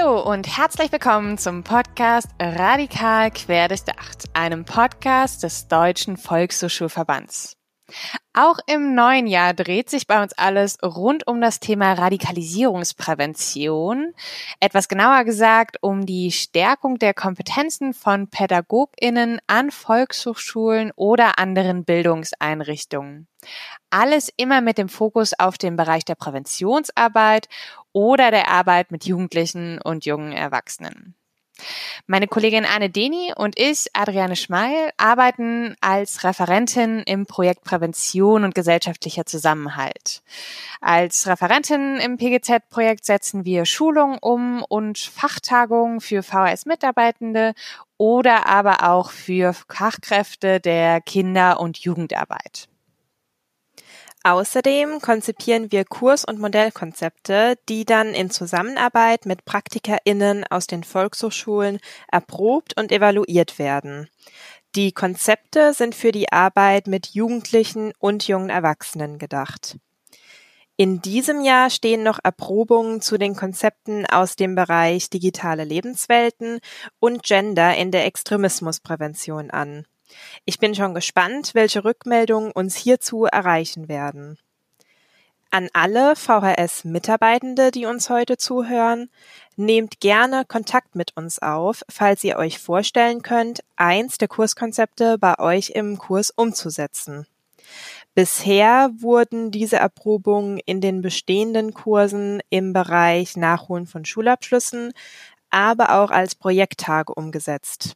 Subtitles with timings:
[0.00, 7.58] Hallo und herzlich willkommen zum Podcast Radikal Querdurchdacht, einem Podcast des Deutschen Volkshochschulverbands.
[8.32, 14.14] Auch im neuen Jahr dreht sich bei uns alles rund um das Thema Radikalisierungsprävention.
[14.60, 23.26] Etwas genauer gesagt um die Stärkung der Kompetenzen von Pädagoginnen an Volkshochschulen oder anderen Bildungseinrichtungen.
[23.90, 27.48] Alles immer mit dem Fokus auf den Bereich der Präventionsarbeit
[27.92, 31.14] oder der Arbeit mit Jugendlichen und jungen Erwachsenen.
[32.06, 38.54] Meine Kollegin Anne Deni und ich, Adriane Schmeil, arbeiten als Referentin im Projekt Prävention und
[38.54, 40.22] gesellschaftlicher Zusammenhalt.
[40.80, 47.52] Als Referentin im PGZ-Projekt setzen wir Schulungen um und Fachtagungen für VHS-Mitarbeitende
[47.98, 52.69] oder aber auch für Fachkräfte der Kinder- und Jugendarbeit.
[54.22, 61.78] Außerdem konzipieren wir Kurs- und Modellkonzepte, die dann in Zusammenarbeit mit PraktikerInnen aus den Volkshochschulen
[62.12, 64.08] erprobt und evaluiert werden.
[64.76, 69.78] Die Konzepte sind für die Arbeit mit Jugendlichen und jungen Erwachsenen gedacht.
[70.76, 76.60] In diesem Jahr stehen noch Erprobungen zu den Konzepten aus dem Bereich digitale Lebenswelten
[76.98, 79.86] und Gender in der Extremismusprävention an.
[80.44, 84.38] Ich bin schon gespannt, welche Rückmeldungen uns hierzu erreichen werden.
[85.52, 89.10] An alle VHS-Mitarbeitende, die uns heute zuhören,
[89.56, 95.38] nehmt gerne Kontakt mit uns auf, falls ihr euch vorstellen könnt, eins der Kurskonzepte bei
[95.40, 97.26] euch im Kurs umzusetzen.
[98.14, 104.92] Bisher wurden diese Erprobungen in den bestehenden Kursen im Bereich Nachholen von Schulabschlüssen,
[105.50, 107.94] aber auch als Projekttage umgesetzt.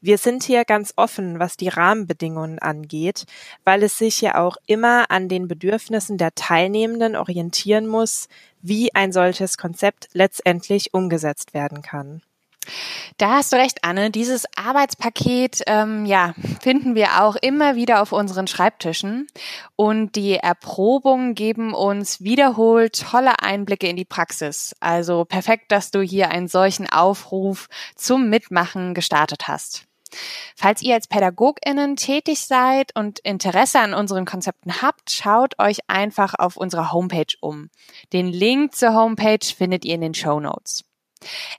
[0.00, 3.24] Wir sind hier ganz offen, was die Rahmenbedingungen angeht,
[3.64, 8.28] weil es sich ja auch immer an den Bedürfnissen der Teilnehmenden orientieren muss,
[8.62, 12.22] wie ein solches Konzept letztendlich umgesetzt werden kann.
[13.18, 14.10] Da hast du recht, Anne.
[14.10, 19.26] Dieses Arbeitspaket, ähm, ja, finden wir auch immer wieder auf unseren Schreibtischen.
[19.76, 24.74] Und die Erprobungen geben uns wiederholt tolle Einblicke in die Praxis.
[24.80, 29.86] Also perfekt, dass du hier einen solchen Aufruf zum Mitmachen gestartet hast.
[30.56, 36.34] Falls ihr als PädagogInnen tätig seid und Interesse an unseren Konzepten habt, schaut euch einfach
[36.38, 37.70] auf unserer Homepage um.
[38.12, 40.84] Den Link zur Homepage findet ihr in den Show Notes.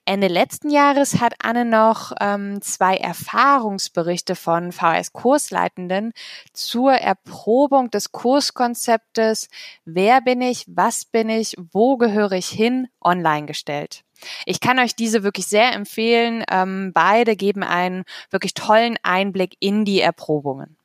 [0.05, 6.13] Ende letzten Jahres hat Anne noch ähm, zwei Erfahrungsberichte von VHS-Kursleitenden
[6.53, 9.49] zur Erprobung des Kurskonzeptes
[9.85, 14.03] Wer bin ich, was bin ich, wo gehöre ich hin online gestellt.
[14.45, 16.43] Ich kann euch diese wirklich sehr empfehlen.
[16.49, 20.77] Ähm, beide geben einen wirklich tollen Einblick in die Erprobungen.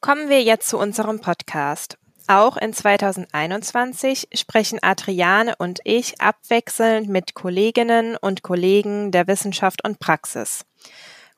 [0.00, 1.98] Kommen wir jetzt zu unserem Podcast.
[2.30, 9.98] Auch in 2021 sprechen Adriane und ich abwechselnd mit Kolleginnen und Kollegen der Wissenschaft und
[9.98, 10.64] Praxis.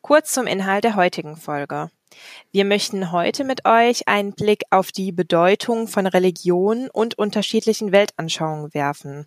[0.02, 1.90] Kurz zum Inhalt der heutigen Folge.
[2.50, 8.74] Wir möchten heute mit euch einen Blick auf die Bedeutung von Religion und unterschiedlichen Weltanschauungen
[8.74, 9.26] werfen.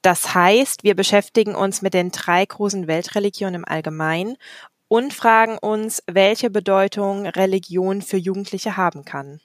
[0.00, 4.38] Das heißt, wir beschäftigen uns mit den drei großen Weltreligionen im Allgemeinen
[4.88, 9.42] und fragen uns, welche Bedeutung Religion für Jugendliche haben kann.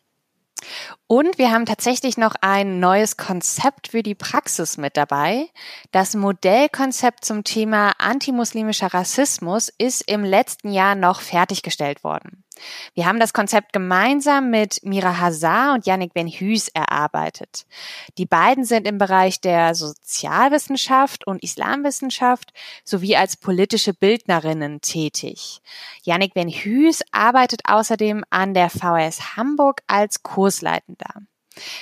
[1.07, 5.49] Und wir haben tatsächlich noch ein neues Konzept für die Praxis mit dabei.
[5.91, 12.43] Das Modellkonzept zum Thema antimuslimischer Rassismus ist im letzten Jahr noch fertiggestellt worden.
[12.93, 17.65] Wir haben das Konzept gemeinsam mit Mira Hazar und Yannick Ben-Hüs erarbeitet.
[18.17, 22.53] Die beiden sind im Bereich der Sozialwissenschaft und Islamwissenschaft
[22.83, 25.61] sowie als politische Bildnerinnen tätig.
[26.03, 31.13] Yannick Ben-Hüs arbeitet außerdem an der VS Hamburg als Kursleitender.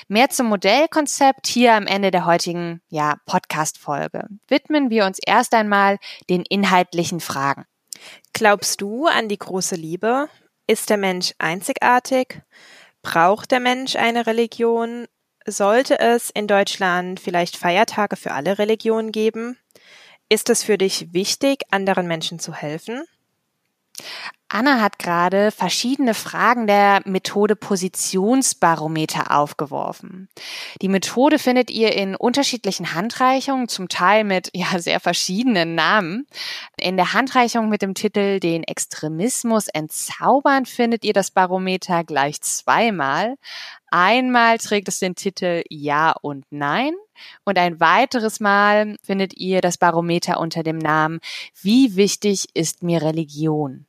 [0.07, 4.27] Mehr zum Modellkonzept hier am Ende der heutigen ja, Podcast-Folge.
[4.47, 5.97] Widmen wir uns erst einmal
[6.29, 7.65] den inhaltlichen Fragen.
[8.33, 10.29] Glaubst du an die große Liebe?
[10.69, 12.41] Ist der Mensch einzigartig?
[13.01, 15.07] Braucht der Mensch eine Religion?
[15.45, 19.57] Sollte es in Deutschland vielleicht Feiertage für alle Religionen geben?
[20.27, 23.05] Ist es für dich wichtig, anderen Menschen zu helfen?
[24.57, 30.29] Anna hat gerade verschiedene Fragen der Methode Positionsbarometer aufgeworfen.
[30.81, 36.25] Die Methode findet ihr in unterschiedlichen Handreichungen, zum Teil mit ja sehr verschiedenen Namen.
[36.75, 43.35] In der Handreichung mit dem Titel Den Extremismus entzaubern findet ihr das Barometer gleich zweimal.
[43.91, 46.95] Einmal trägt es den Titel Ja und Nein
[47.45, 51.19] und ein weiteres Mal findet ihr das Barometer unter dem Namen
[51.61, 53.85] Wie wichtig ist mir Religion?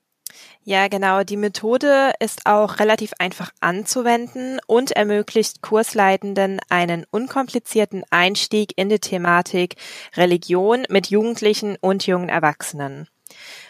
[0.68, 1.24] Ja, genau.
[1.24, 8.98] Die Methode ist auch relativ einfach anzuwenden und ermöglicht Kursleitenden einen unkomplizierten Einstieg in die
[8.98, 9.76] Thematik
[10.14, 13.08] Religion mit Jugendlichen und jungen Erwachsenen.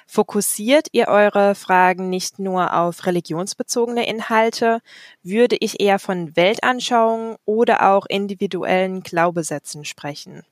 [0.09, 4.81] Fokussiert ihr eure Fragen nicht nur auf religionsbezogene Inhalte,
[5.23, 10.43] würde ich eher von Weltanschauungen oder auch individuellen Glaubesätzen sprechen.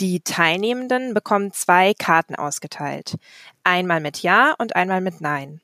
[0.00, 3.16] Die Teilnehmenden bekommen zwei Karten ausgeteilt.
[3.62, 5.60] Einmal mit Ja und einmal mit Nein.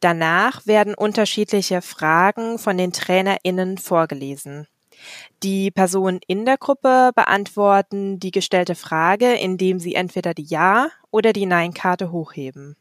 [0.00, 4.66] Danach werden unterschiedliche Fragen von den TrainerInnen vorgelesen.
[5.42, 11.32] Die Personen in der Gruppe beantworten die gestellte Frage, indem sie entweder die Ja- oder
[11.32, 12.76] die Nein-Karte hochheben.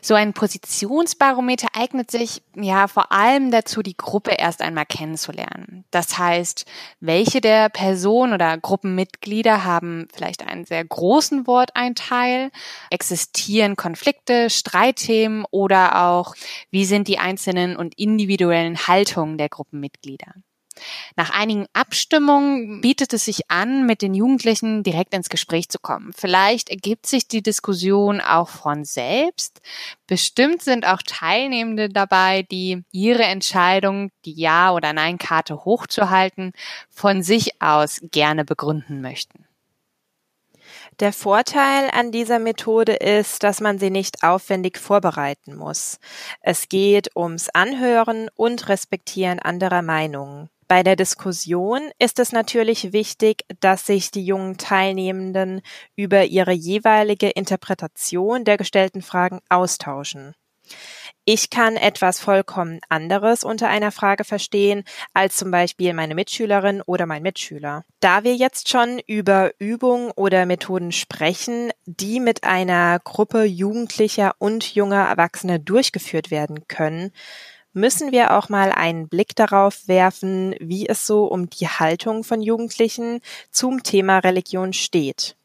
[0.00, 5.84] So ein Positionsbarometer eignet sich ja vor allem dazu, die Gruppe erst einmal kennenzulernen.
[5.90, 6.66] Das heißt,
[7.00, 12.50] welche der Personen oder Gruppenmitglieder haben vielleicht einen sehr großen Worteinteil,
[12.90, 16.34] existieren Konflikte, Streitthemen oder auch,
[16.70, 20.34] wie sind die einzelnen und individuellen Haltungen der Gruppenmitglieder.
[21.16, 26.12] Nach einigen Abstimmungen bietet es sich an, mit den Jugendlichen direkt ins Gespräch zu kommen.
[26.16, 29.60] Vielleicht ergibt sich die Diskussion auch von selbst.
[30.06, 36.52] Bestimmt sind auch Teilnehmende dabei, die ihre Entscheidung, die Ja- oder Nein-Karte hochzuhalten,
[36.90, 39.46] von sich aus gerne begründen möchten.
[41.00, 45.98] Der Vorteil an dieser Methode ist, dass man sie nicht aufwendig vorbereiten muss.
[46.40, 50.50] Es geht ums Anhören und Respektieren anderer Meinungen.
[50.66, 55.60] Bei der Diskussion ist es natürlich wichtig, dass sich die jungen Teilnehmenden
[55.96, 60.34] über ihre jeweilige Interpretation der gestellten Fragen austauschen.
[61.26, 64.84] Ich kann etwas vollkommen anderes unter einer Frage verstehen
[65.14, 67.84] als zum Beispiel meine Mitschülerin oder mein Mitschüler.
[68.00, 74.74] Da wir jetzt schon über Übungen oder Methoden sprechen, die mit einer Gruppe Jugendlicher und
[74.74, 77.10] junger Erwachsener durchgeführt werden können,
[77.74, 82.40] müssen wir auch mal einen Blick darauf werfen, wie es so um die Haltung von
[82.40, 85.36] Jugendlichen zum Thema Religion steht.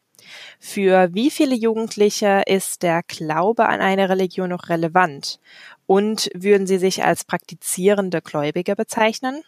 [0.58, 5.40] Für wie viele Jugendliche ist der Glaube an eine Religion noch relevant?
[5.86, 9.42] Und würden sie sich als praktizierende Gläubige bezeichnen?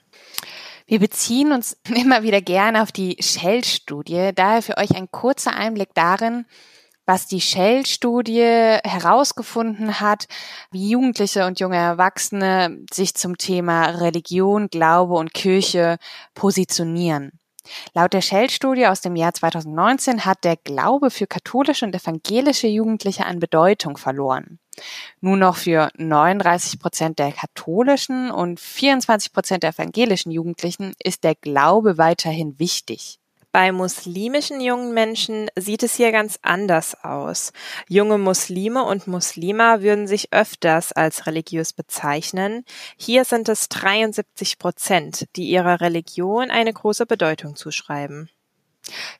[0.87, 4.31] Wir beziehen uns immer wieder gerne auf die Shell-Studie.
[4.35, 6.47] Daher für euch ein kurzer Einblick darin,
[7.07, 10.27] was die Shell-Studie herausgefunden hat,
[10.71, 15.99] wie Jugendliche und junge Erwachsene sich zum Thema Religion, Glaube und Kirche
[16.35, 17.33] positionieren.
[17.95, 23.25] Laut der Shell-Studie aus dem Jahr 2019 hat der Glaube für katholische und evangelische Jugendliche
[23.25, 24.59] an Bedeutung verloren.
[25.21, 31.35] Nur noch für 39 Prozent der katholischen und 24 Prozent der evangelischen Jugendlichen ist der
[31.35, 33.21] Glaube weiterhin wichtig.
[33.53, 37.53] Bei muslimischen jungen Menschen sieht es hier ganz anders aus.
[37.87, 42.65] Junge Muslime und Muslima würden sich öfters als religiös bezeichnen.
[42.97, 48.31] Hier sind es 73 Prozent, die ihrer Religion eine große Bedeutung zuschreiben.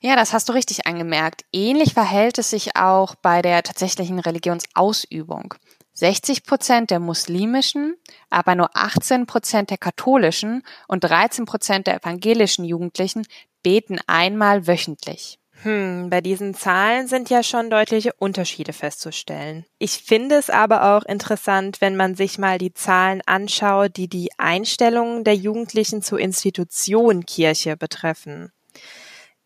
[0.01, 1.45] Ja, das hast du richtig angemerkt.
[1.53, 5.53] Ähnlich verhält es sich auch bei der tatsächlichen Religionsausübung.
[5.93, 7.95] 60 Prozent der muslimischen,
[8.29, 13.25] aber nur 18 Prozent der katholischen und 13 Prozent der evangelischen Jugendlichen
[13.61, 15.39] beten einmal wöchentlich.
[15.63, 19.65] Hm, bei diesen Zahlen sind ja schon deutliche Unterschiede festzustellen.
[19.79, 24.29] Ich finde es aber auch interessant, wenn man sich mal die Zahlen anschaut, die die
[24.37, 28.51] Einstellungen der Jugendlichen zur Institution Kirche betreffen.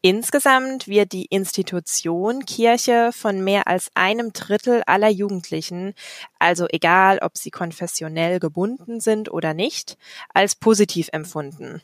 [0.09, 5.95] Insgesamt wird die Institution Kirche von mehr als einem Drittel aller Jugendlichen,
[6.39, 9.97] also egal ob sie konfessionell gebunden sind oder nicht,
[10.33, 11.81] als positiv empfunden.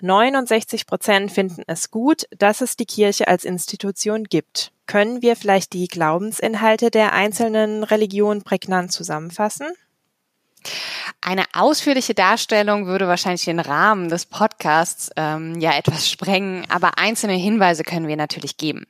[0.00, 4.72] 69 Prozent finden es gut, dass es die Kirche als Institution gibt.
[4.86, 9.68] Können wir vielleicht die Glaubensinhalte der einzelnen Religionen prägnant zusammenfassen?
[11.20, 17.34] Eine ausführliche Darstellung würde wahrscheinlich den Rahmen des Podcasts ähm, ja etwas sprengen, aber einzelne
[17.34, 18.86] Hinweise können wir natürlich geben.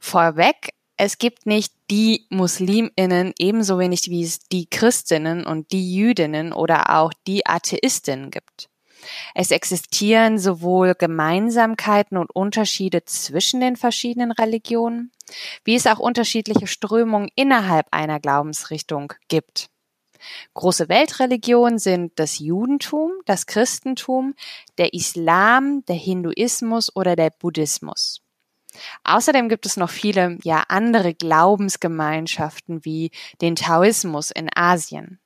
[0.00, 6.52] Vorweg, es gibt nicht die Musliminnen ebenso wenig wie es die Christinnen und die Jüdinnen
[6.52, 8.68] oder auch die Atheistinnen gibt.
[9.34, 15.12] Es existieren sowohl Gemeinsamkeiten und Unterschiede zwischen den verschiedenen Religionen,
[15.64, 19.70] wie es auch unterschiedliche Strömungen innerhalb einer Glaubensrichtung gibt.
[20.54, 24.34] Große Weltreligionen sind das Judentum, das Christentum,
[24.78, 28.22] der Islam, der Hinduismus oder der Buddhismus.
[29.04, 33.10] Außerdem gibt es noch viele ja andere Glaubensgemeinschaften wie
[33.40, 35.18] den Taoismus in Asien.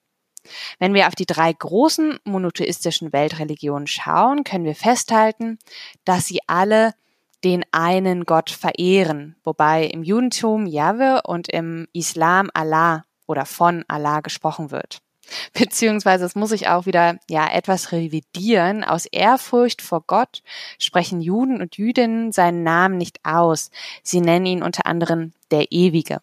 [0.78, 5.58] Wenn wir auf die drei großen monotheistischen Weltreligionen schauen, können wir festhalten,
[6.04, 6.94] dass sie alle
[7.44, 14.20] den einen Gott verehren, wobei im Judentum Jahwe und im Islam Allah oder von Allah
[14.20, 15.00] gesprochen wird.
[15.52, 18.84] Beziehungsweise es muss ich auch wieder ja etwas revidieren.
[18.84, 20.42] Aus Ehrfurcht vor Gott
[20.78, 23.70] sprechen Juden und Jüdinnen seinen Namen nicht aus.
[24.02, 26.20] Sie nennen ihn unter anderem der Ewige.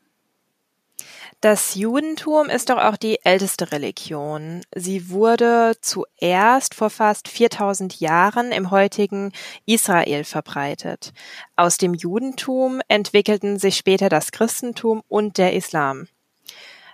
[1.42, 4.62] Das Judentum ist doch auch die älteste Religion.
[4.76, 9.32] Sie wurde zuerst vor fast 4000 Jahren im heutigen
[9.66, 11.14] Israel verbreitet.
[11.56, 16.10] Aus dem Judentum entwickelten sich später das Christentum und der Islam.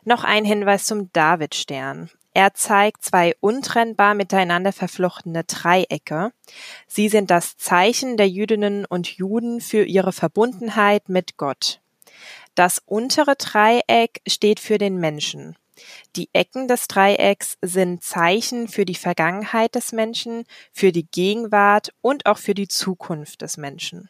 [0.07, 2.11] Noch ein Hinweis zum Davidstern.
[2.35, 6.31] Er zeigt zwei untrennbar miteinander verflochtene Dreiecke.
[6.85, 11.81] Sie sind das Zeichen der Jüdinnen und Juden für ihre Verbundenheit mit Gott.
[12.53, 15.55] Das untere Dreieck steht für den Menschen.
[16.15, 22.27] Die Ecken des Dreiecks sind Zeichen für die Vergangenheit des Menschen, für die Gegenwart und
[22.27, 24.09] auch für die Zukunft des Menschen.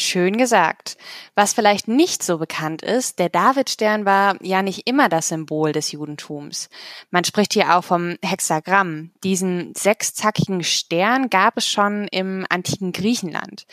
[0.00, 0.96] Schön gesagt.
[1.34, 5.90] Was vielleicht nicht so bekannt ist, der Davidstern war ja nicht immer das Symbol des
[5.90, 6.68] Judentums.
[7.10, 9.10] Man spricht hier auch vom Hexagramm.
[9.24, 13.66] Diesen sechszackigen Stern gab es schon im antiken Griechenland.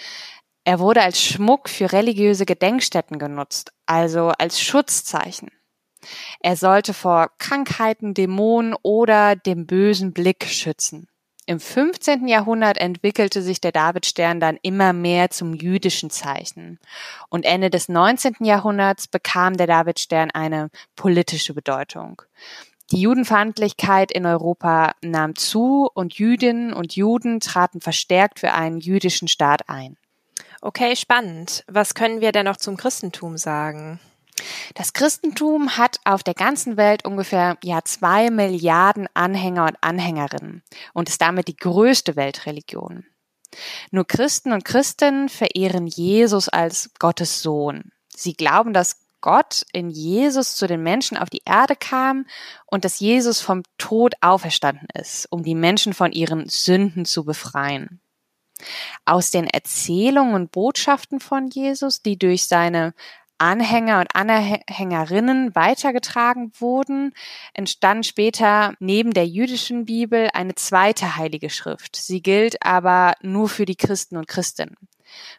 [0.63, 5.51] Er wurde als Schmuck für religiöse Gedenkstätten genutzt, also als Schutzzeichen.
[6.39, 11.07] Er sollte vor Krankheiten, Dämonen oder dem bösen Blick schützen.
[11.47, 12.27] Im 15.
[12.27, 16.79] Jahrhundert entwickelte sich der Davidstern dann immer mehr zum jüdischen Zeichen.
[17.29, 18.37] Und Ende des 19.
[18.39, 22.23] Jahrhunderts bekam der Davidstern eine politische Bedeutung.
[22.91, 29.27] Die Judenfeindlichkeit in Europa nahm zu und Jüdinnen und Juden traten verstärkt für einen jüdischen
[29.27, 29.97] Staat ein.
[30.61, 31.63] Okay, spannend.
[31.67, 33.99] Was können wir denn noch zum Christentum sagen?
[34.73, 40.63] Das Christentum hat auf der ganzen Welt ungefähr ja zwei Milliarden Anhänger und Anhängerinnen
[40.93, 43.05] und ist damit die größte Weltreligion.
[43.91, 47.91] Nur Christen und Christinnen verehren Jesus als Gottes Sohn.
[48.09, 52.27] Sie glauben, dass Gott in Jesus zu den Menschen auf die Erde kam
[52.67, 58.01] und dass Jesus vom Tod auferstanden ist, um die Menschen von ihren Sünden zu befreien.
[59.03, 62.93] Aus den Erzählungen und Botschaften von Jesus, die durch seine
[63.37, 67.13] Anhänger und Anhängerinnen weitergetragen wurden,
[67.53, 71.95] entstand später neben der jüdischen Bibel eine zweite heilige Schrift.
[71.95, 74.77] Sie gilt aber nur für die Christen und Christinnen,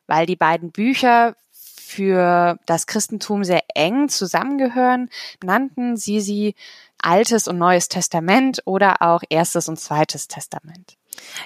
[0.06, 5.08] weil die beiden Bücher für das Christentum sehr eng zusammengehören,
[5.42, 6.54] nannten sie sie
[7.00, 10.96] Altes und Neues Testament oder auch Erstes und Zweites Testament.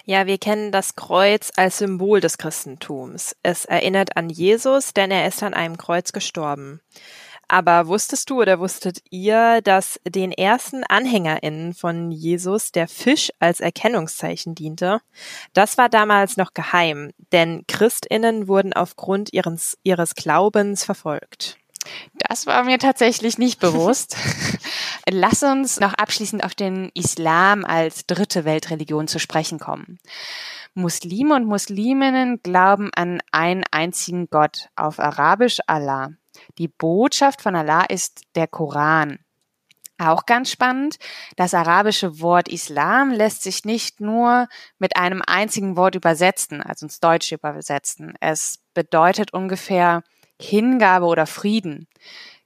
[0.04, 3.36] Ja, wir kennen das Kreuz als Symbol des Christentums.
[3.42, 6.80] Es erinnert an Jesus, denn er ist an einem Kreuz gestorben.
[7.52, 13.58] Aber wusstest du oder wusstet ihr, dass den ersten AnhängerInnen von Jesus der Fisch als
[13.58, 15.00] Erkennungszeichen diente?
[15.52, 21.58] Das war damals noch geheim, denn ChristInnen wurden aufgrund ihres, ihres Glaubens verfolgt.
[22.28, 24.16] Das war mir tatsächlich nicht bewusst.
[25.08, 29.98] Lass uns noch abschließend auf den Islam als dritte Weltreligion zu sprechen kommen.
[30.74, 36.10] Muslime und Musliminnen glauben an einen einzigen Gott, auf Arabisch Allah.
[36.58, 39.18] Die Botschaft von Allah ist der Koran.
[39.98, 40.96] Auch ganz spannend,
[41.36, 44.48] das arabische Wort Islam lässt sich nicht nur
[44.78, 48.14] mit einem einzigen Wort übersetzen, also ins Deutsche übersetzen.
[48.18, 50.02] Es bedeutet ungefähr
[50.40, 51.86] Hingabe oder Frieden.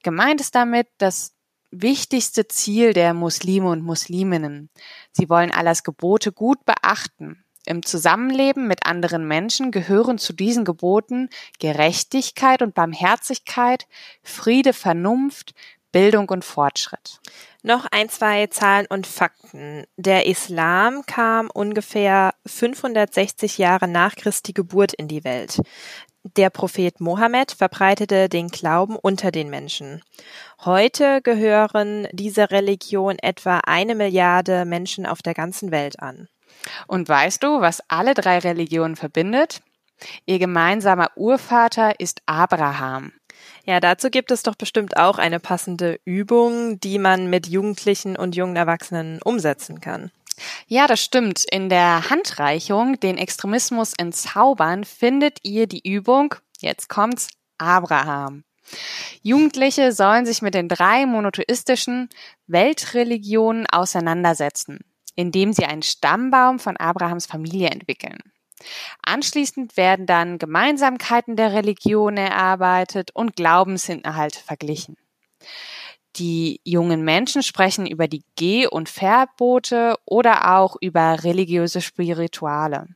[0.02, 1.34] Gemeint ist damit das
[1.82, 4.70] wichtigste Ziel der Muslime und Musliminnen.
[5.12, 7.44] Sie wollen Allahs Gebote gut beachten.
[7.66, 13.86] Im Zusammenleben mit anderen Menschen gehören zu diesen Geboten Gerechtigkeit und Barmherzigkeit,
[14.22, 15.54] Friede, Vernunft,
[15.90, 17.20] Bildung und Fortschritt.
[17.62, 19.84] Noch ein, zwei Zahlen und Fakten.
[19.96, 25.60] Der Islam kam ungefähr 560 Jahre nach Christi Geburt in die Welt.
[26.24, 30.02] Der Prophet Mohammed verbreitete den Glauben unter den Menschen.
[30.64, 36.28] Heute gehören dieser Religion etwa eine Milliarde Menschen auf der ganzen Welt an.
[36.86, 39.60] Und weißt du, was alle drei Religionen verbindet?
[40.24, 43.12] Ihr gemeinsamer Urvater ist Abraham.
[43.66, 48.34] Ja, dazu gibt es doch bestimmt auch eine passende Übung, die man mit Jugendlichen und
[48.34, 50.10] jungen Erwachsenen umsetzen kann.
[50.66, 51.44] Ja, das stimmt.
[51.50, 58.44] In der Handreichung, den Extremismus entzaubern, findet ihr die Übung, jetzt kommt's, Abraham.
[59.22, 62.08] Jugendliche sollen sich mit den drei monotheistischen
[62.46, 64.80] Weltreligionen auseinandersetzen,
[65.14, 68.18] indem sie einen Stammbaum von Abrahams Familie entwickeln.
[69.02, 74.96] Anschließend werden dann Gemeinsamkeiten der Religion erarbeitet und Glaubensinhalte verglichen.
[76.16, 82.86] Die jungen Menschen sprechen über die Geh- und Verbote oder auch über religiöse Spirituale.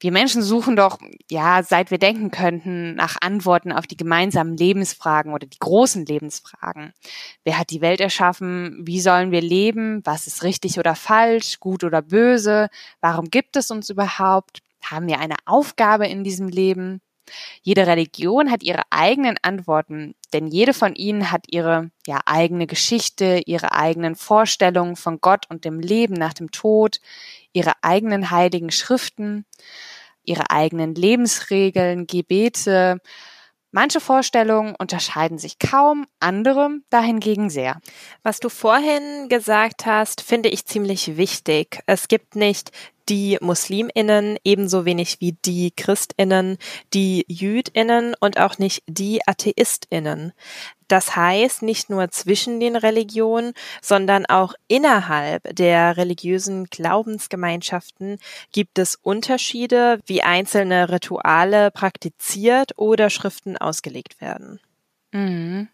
[0.00, 0.98] Wir Menschen suchen doch,
[1.30, 6.92] ja, seit wir denken könnten, nach Antworten auf die gemeinsamen Lebensfragen oder die großen Lebensfragen.
[7.44, 8.82] Wer hat die Welt erschaffen?
[8.84, 10.02] Wie sollen wir leben?
[10.04, 11.60] Was ist richtig oder falsch?
[11.60, 12.68] Gut oder böse?
[13.00, 14.58] Warum gibt es uns überhaupt?
[14.82, 17.00] Haben wir eine Aufgabe in diesem Leben?
[17.62, 23.42] Jede Religion hat ihre eigenen Antworten, denn jede von ihnen hat ihre ja, eigene Geschichte,
[23.46, 27.00] ihre eigenen Vorstellungen von Gott und dem Leben nach dem Tod,
[27.52, 29.46] ihre eigenen heiligen Schriften,
[30.24, 32.98] ihre eigenen Lebensregeln, Gebete.
[33.70, 37.80] Manche Vorstellungen unterscheiden sich kaum, andere dahingegen sehr.
[38.22, 41.80] Was du vorhin gesagt hast, finde ich ziemlich wichtig.
[41.86, 42.70] Es gibt nicht
[43.08, 46.58] die Musliminnen ebenso wenig wie die Christinnen,
[46.92, 50.32] die Jüdinnen und auch nicht die Atheistinnen.
[50.88, 58.18] Das heißt, nicht nur zwischen den Religionen, sondern auch innerhalb der religiösen Glaubensgemeinschaften
[58.52, 64.60] gibt es Unterschiede, wie einzelne Rituale praktiziert oder Schriften ausgelegt werden.
[65.12, 65.68] Mhm.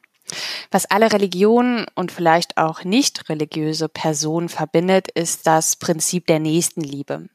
[0.71, 7.29] Was alle Religionen und vielleicht auch nicht religiöse Personen verbindet, ist das Prinzip der Nächstenliebe.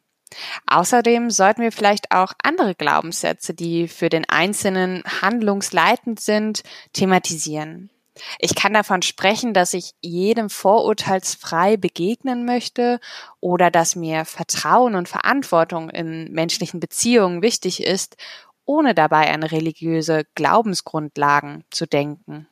[0.68, 7.90] Außerdem sollten wir vielleicht auch andere Glaubenssätze, die für den Einzelnen handlungsleitend sind, thematisieren.
[8.40, 13.00] Ich kann davon sprechen, dass ich jedem vorurteilsfrei begegnen möchte
[13.42, 18.16] oder dass mir Vertrauen und Verantwortung in menschlichen Beziehungen wichtig ist,
[18.64, 22.48] ohne dabei an religiöse Glaubensgrundlagen zu denken.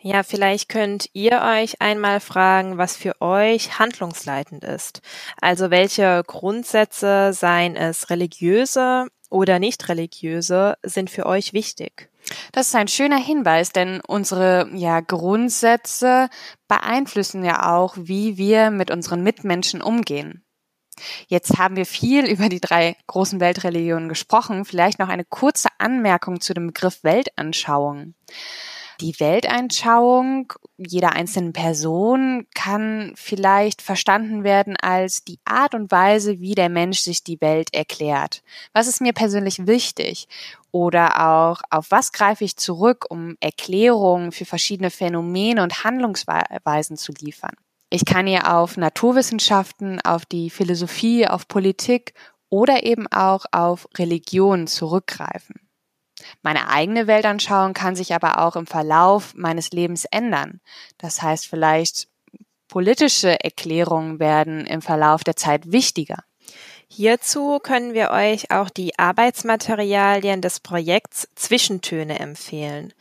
[0.00, 5.02] Ja, vielleicht könnt ihr euch einmal fragen, was für euch handlungsleitend ist.
[5.40, 12.10] Also welche Grundsätze, seien es religiöse oder nicht religiöse, sind für euch wichtig.
[12.52, 16.28] Das ist ein schöner Hinweis, denn unsere ja, Grundsätze
[16.68, 20.44] beeinflussen ja auch, wie wir mit unseren Mitmenschen umgehen.
[21.26, 24.64] Jetzt haben wir viel über die drei großen Weltreligionen gesprochen.
[24.64, 28.14] Vielleicht noch eine kurze Anmerkung zu dem Begriff Weltanschauung.
[29.00, 36.56] Die Weltanschauung jeder einzelnen Person kann vielleicht verstanden werden als die Art und Weise, wie
[36.56, 38.42] der Mensch sich die Welt erklärt.
[38.72, 40.26] Was ist mir persönlich wichtig?
[40.72, 47.12] Oder auch, auf was greife ich zurück, um Erklärungen für verschiedene Phänomene und Handlungsweisen zu
[47.12, 47.54] liefern?
[47.90, 52.14] Ich kann hier auf Naturwissenschaften, auf die Philosophie, auf Politik
[52.50, 55.67] oder eben auch auf Religion zurückgreifen.
[56.42, 60.60] Meine eigene Weltanschauung kann sich aber auch im Verlauf meines Lebens ändern.
[60.98, 62.08] Das heißt, vielleicht
[62.68, 66.24] politische Erklärungen werden im Verlauf der Zeit wichtiger.
[66.90, 72.94] Hierzu können wir euch auch die Arbeitsmaterialien des Projekts Zwischentöne empfehlen.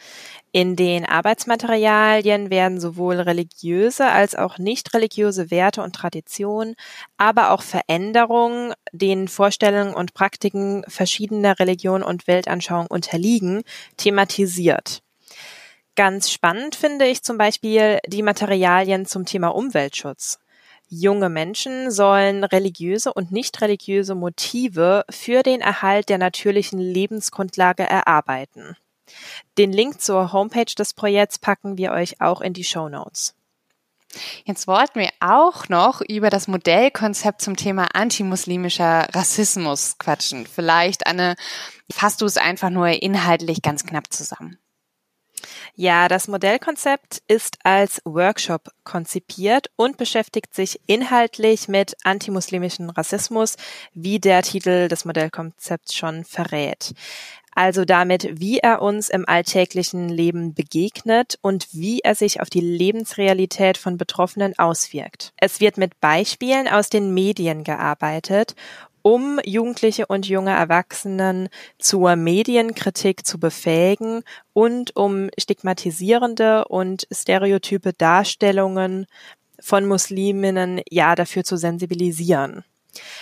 [0.57, 6.73] In den Arbeitsmaterialien werden sowohl religiöse als auch nicht religiöse Werte und Traditionen,
[7.15, 13.61] aber auch Veränderungen, denen Vorstellungen und Praktiken verschiedener Religionen und Weltanschauungen unterliegen,
[13.97, 15.03] thematisiert.
[15.95, 20.39] Ganz spannend finde ich zum Beispiel die Materialien zum Thema Umweltschutz.
[20.89, 28.75] Junge Menschen sollen religiöse und nicht religiöse Motive für den Erhalt der natürlichen Lebensgrundlage erarbeiten.
[29.57, 33.35] Den Link zur Homepage des Projekts packen wir euch auch in die Show Notes.
[34.45, 40.47] Jetzt wollten wir auch noch über das Modellkonzept zum Thema antimuslimischer Rassismus quatschen.
[40.47, 41.35] Vielleicht, Anne,
[41.91, 44.57] fasst du es einfach nur inhaltlich ganz knapp zusammen.
[45.79, 53.57] Ja, das Modellkonzept ist als Workshop konzipiert und beschäftigt sich inhaltlich mit antimuslimischen Rassismus,
[53.93, 56.95] wie der Titel des Modellkonzepts schon verrät
[57.57, 62.61] also damit, wie er uns im alltäglichen Leben begegnet und wie er sich auf die
[62.61, 65.33] Lebensrealität von Betroffenen auswirkt.
[65.37, 68.53] Es wird mit Beispielen aus den Medien gearbeitet
[69.01, 79.07] um Jugendliche und junge Erwachsenen zur Medienkritik zu befähigen und um stigmatisierende und stereotype Darstellungen
[79.59, 82.63] von Musliminnen ja dafür zu sensibilisieren.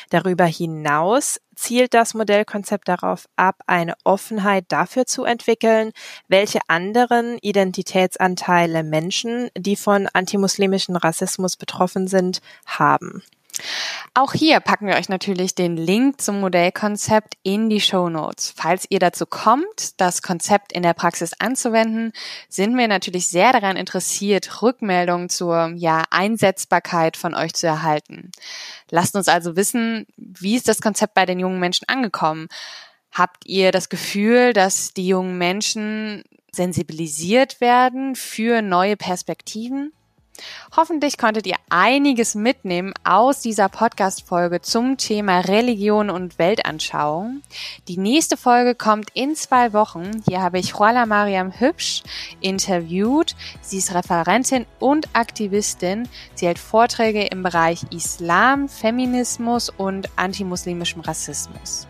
[0.10, 5.92] Darüber hinaus zielt das Modellkonzept darauf ab, eine Offenheit dafür zu entwickeln,
[6.28, 13.24] welche anderen Identitätsanteile Menschen, die von antimuslimischen Rassismus betroffen sind, haben.
[14.14, 18.54] Auch hier packen wir euch natürlich den Link zum Modellkonzept in die Show Notes.
[18.56, 22.12] Falls ihr dazu kommt, das Konzept in der Praxis anzuwenden,
[22.50, 28.32] sind wir natürlich sehr daran interessiert, Rückmeldungen zur ja, Einsetzbarkeit von euch zu erhalten.
[28.90, 32.48] Lasst uns also wissen, wie ist das Konzept bei den jungen Menschen angekommen?
[33.12, 39.94] Habt ihr das Gefühl, dass die jungen Menschen sensibilisiert werden für neue Perspektiven?
[40.76, 47.42] Hoffentlich konntet ihr einiges mitnehmen aus dieser Podcast-Folge zum Thema Religion und Weltanschauung.
[47.88, 50.24] Die nächste Folge kommt in zwei Wochen.
[50.28, 52.04] Hier habe ich Juana Mariam Hübsch
[52.42, 53.36] interviewt.
[53.62, 56.10] Sie ist Referentin und Aktivistin.
[56.34, 61.88] Sie hält Vorträge im Bereich Islam, Feminismus und antimuslimischem Rassismus.